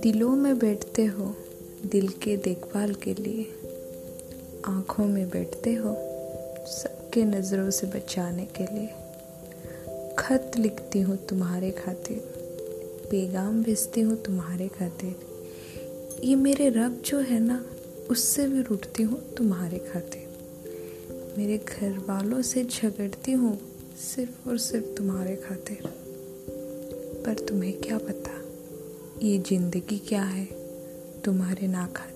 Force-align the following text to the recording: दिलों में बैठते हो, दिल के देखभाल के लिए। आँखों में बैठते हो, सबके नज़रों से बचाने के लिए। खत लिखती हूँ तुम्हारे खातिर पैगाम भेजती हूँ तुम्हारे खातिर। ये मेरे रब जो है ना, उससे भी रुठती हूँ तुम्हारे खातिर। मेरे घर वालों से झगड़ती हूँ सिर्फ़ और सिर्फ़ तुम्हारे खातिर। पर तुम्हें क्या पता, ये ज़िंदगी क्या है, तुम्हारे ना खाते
दिलों 0.00 0.36
में 0.36 0.58
बैठते 0.58 1.04
हो, 1.04 1.34
दिल 1.86 2.08
के 2.08 2.36
देखभाल 2.36 2.94
के 2.94 3.14
लिए। 3.14 3.46
आँखों 4.64 5.06
में 5.06 5.30
बैठते 5.30 5.74
हो, 5.74 5.96
सबके 6.66 7.24
नज़रों 7.24 7.70
से 7.70 7.86
बचाने 7.86 8.44
के 8.44 8.74
लिए। 8.74 8.88
खत 10.18 10.52
लिखती 10.58 11.00
हूँ 11.00 11.16
तुम्हारे 11.16 11.70
खातिर 11.70 12.18
पैगाम 13.10 13.62
भेजती 13.62 14.00
हूँ 14.00 14.22
तुम्हारे 14.22 14.68
खातिर। 14.68 15.16
ये 16.24 16.34
मेरे 16.34 16.68
रब 16.68 17.02
जो 17.04 17.18
है 17.18 17.40
ना, 17.40 17.66
उससे 18.10 18.46
भी 18.46 18.62
रुठती 18.62 19.02
हूँ 19.02 19.34
तुम्हारे 19.34 19.78
खातिर। 19.78 20.24
मेरे 21.38 21.58
घर 21.58 21.90
वालों 22.08 22.42
से 22.42 22.64
झगड़ती 22.64 23.32
हूँ 23.32 23.73
सिर्फ़ 23.96 24.48
और 24.48 24.58
सिर्फ़ 24.58 24.86
तुम्हारे 24.86 25.36
खातिर। 25.36 25.82
पर 27.26 27.34
तुम्हें 27.48 27.80
क्या 27.80 27.98
पता, 27.98 28.32
ये 29.26 29.38
ज़िंदगी 29.38 29.98
क्या 29.98 30.22
है, 30.22 30.44
तुम्हारे 31.24 31.66
ना 31.66 31.86
खाते 31.86 32.13